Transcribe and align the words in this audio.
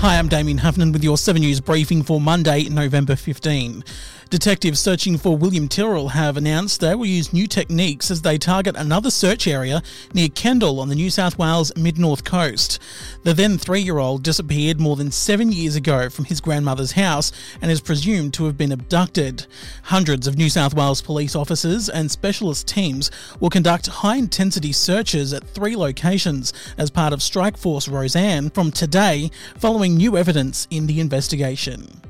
Hi, 0.00 0.16
I'm 0.16 0.28
Damien 0.28 0.58
Heffernan 0.58 0.92
with 0.92 1.02
your 1.02 1.18
7 1.18 1.42
News 1.42 1.60
briefing 1.60 2.04
for 2.04 2.20
Monday, 2.20 2.68
November 2.68 3.16
15. 3.16 3.82
Detectives 4.30 4.78
searching 4.78 5.16
for 5.16 5.38
William 5.38 5.68
Tyrrell 5.68 6.10
have 6.10 6.36
announced 6.36 6.80
they 6.80 6.94
will 6.94 7.06
use 7.06 7.32
new 7.32 7.46
techniques 7.46 8.10
as 8.10 8.20
they 8.20 8.36
target 8.36 8.76
another 8.76 9.10
search 9.10 9.46
area 9.46 9.82
near 10.12 10.28
Kendall 10.28 10.80
on 10.80 10.90
the 10.90 10.94
New 10.94 11.08
South 11.08 11.38
Wales 11.38 11.74
mid 11.78 11.98
north 11.98 12.24
coast. 12.24 12.78
The 13.22 13.32
then 13.32 13.56
three 13.56 13.80
year 13.80 13.96
old 13.96 14.22
disappeared 14.22 14.80
more 14.80 14.96
than 14.96 15.10
seven 15.10 15.50
years 15.50 15.76
ago 15.76 16.10
from 16.10 16.26
his 16.26 16.42
grandmother's 16.42 16.92
house 16.92 17.32
and 17.62 17.70
is 17.70 17.80
presumed 17.80 18.34
to 18.34 18.44
have 18.44 18.58
been 18.58 18.70
abducted. 18.72 19.46
Hundreds 19.84 20.26
of 20.26 20.36
New 20.36 20.50
South 20.50 20.74
Wales 20.74 21.00
police 21.00 21.34
officers 21.34 21.88
and 21.88 22.10
specialist 22.10 22.68
teams 22.68 23.10
will 23.40 23.48
conduct 23.48 23.86
high 23.86 24.16
intensity 24.16 24.72
searches 24.72 25.32
at 25.32 25.48
three 25.48 25.74
locations 25.74 26.52
as 26.76 26.90
part 26.90 27.14
of 27.14 27.22
Strike 27.22 27.56
Force 27.56 27.88
Rosann 27.88 28.50
from 28.50 28.72
today, 28.72 29.30
following 29.56 29.96
new 29.96 30.18
evidence 30.18 30.66
in 30.70 30.86
the 30.86 31.00
investigation. 31.00 32.02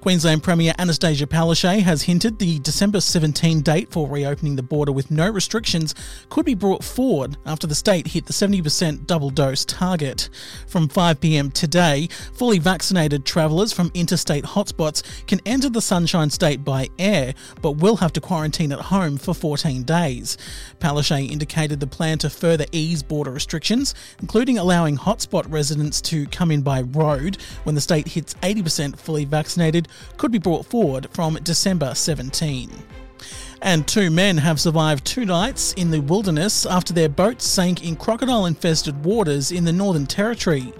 Queensland 0.00 0.42
Premier 0.42 0.72
Anastasia 0.78 1.26
Palaszczuk 1.26 1.82
has 1.82 2.00
hinted 2.00 2.38
the 2.38 2.58
December 2.60 3.02
17 3.02 3.60
date 3.60 3.90
for 3.90 4.08
reopening 4.08 4.56
the 4.56 4.62
border 4.62 4.92
with 4.92 5.10
no 5.10 5.28
restrictions 5.28 5.94
could 6.30 6.46
be 6.46 6.54
brought 6.54 6.82
forward 6.82 7.36
after 7.44 7.66
the 7.66 7.74
state 7.74 8.06
hit 8.06 8.24
the 8.24 8.32
70% 8.32 9.06
double 9.06 9.28
dose 9.28 9.62
target. 9.66 10.30
From 10.66 10.88
5pm 10.88 11.52
today, 11.52 12.08
fully 12.32 12.58
vaccinated 12.58 13.26
travellers 13.26 13.74
from 13.74 13.90
interstate 13.92 14.44
hotspots 14.44 15.02
can 15.26 15.38
enter 15.44 15.68
the 15.68 15.82
Sunshine 15.82 16.30
State 16.30 16.64
by 16.64 16.88
air, 16.98 17.34
but 17.60 17.72
will 17.72 17.96
have 17.96 18.14
to 18.14 18.22
quarantine 18.22 18.72
at 18.72 18.80
home 18.80 19.18
for 19.18 19.34
14 19.34 19.82
days. 19.82 20.38
Palaszczuk 20.78 21.30
indicated 21.30 21.78
the 21.78 21.86
plan 21.86 22.16
to 22.18 22.30
further 22.30 22.64
ease 22.72 23.02
border 23.02 23.32
restrictions, 23.32 23.94
including 24.20 24.56
allowing 24.56 24.96
hotspot 24.96 25.44
residents 25.52 26.00
to 26.00 26.24
come 26.28 26.50
in 26.50 26.62
by 26.62 26.80
road 26.80 27.36
when 27.64 27.74
the 27.74 27.82
state 27.82 28.08
hits 28.08 28.32
80% 28.42 28.98
fully 28.98 29.26
vaccinated 29.26 29.88
could 30.16 30.32
be 30.32 30.38
brought 30.38 30.66
forward 30.66 31.08
from 31.10 31.34
December 31.42 31.94
17. 31.94 32.70
And 33.62 33.86
two 33.86 34.10
men 34.10 34.38
have 34.38 34.58
survived 34.58 35.04
two 35.04 35.26
nights 35.26 35.74
in 35.74 35.90
the 35.90 36.00
wilderness 36.00 36.64
after 36.64 36.94
their 36.94 37.10
boat 37.10 37.42
sank 37.42 37.84
in 37.86 37.94
crocodile 37.94 38.46
infested 38.46 39.04
waters 39.04 39.52
in 39.52 39.64
the 39.64 39.72
Northern 39.72 40.06
Territory. 40.06 40.72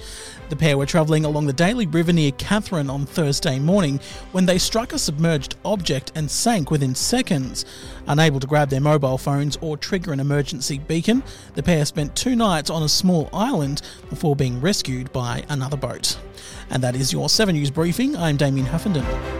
The 0.49 0.57
pair 0.57 0.79
were 0.79 0.87
travelling 0.87 1.27
along 1.27 1.47
the 1.47 1.53
Daly 1.53 1.87
River 1.87 2.13
near 2.13 2.33
Katherine 2.33 2.89
on 2.89 3.05
Thursday 3.05 3.59
morning 3.59 4.01
when 4.33 4.47
they 4.47 4.57
struck 4.59 4.93
a 4.95 4.99
submerged 4.99 5.57
object 5.65 6.11
and 6.15 6.31
sank 6.31 6.71
within 6.71 6.95
seconds. 6.95 7.67
Unable 8.09 8.41
to 8.41 8.47
grab 8.47 8.71
their 8.71 8.81
mobile 8.81 9.19
phones 9.19 9.59
or 9.61 9.77
trigger 9.77 10.13
an 10.13 10.19
emergency 10.19 10.79
beacon, 10.79 11.23
the 11.55 11.63
pair 11.63 11.85
spent 11.85 12.17
two 12.17 12.35
nights 12.35 12.71
on 12.71 12.83
a 12.83 12.89
small 12.89 13.29
island 13.33 13.83
before 14.09 14.35
being 14.35 14.61
rescued 14.61 15.13
by 15.13 15.45
another 15.51 15.77
boat. 15.77 16.19
And 16.71 16.83
that 16.83 16.97
is 16.97 17.13
your 17.13 17.29
7 17.29 17.55
News 17.55 17.71
briefing. 17.71 18.17
I'm 18.17 18.39
Damien 18.39 18.67
Heffernan. 18.67 19.40